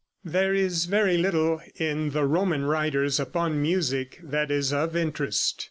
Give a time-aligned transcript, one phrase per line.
[0.25, 5.59] There is very little in the Roman writers upon music that is of interest.